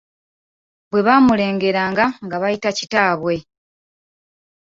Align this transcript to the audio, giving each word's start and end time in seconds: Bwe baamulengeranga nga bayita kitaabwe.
Bwe 0.89 1.01
baamulengeranga 1.05 2.05
nga 2.25 2.37
bayita 2.41 2.69
kitaabwe. 2.77 3.35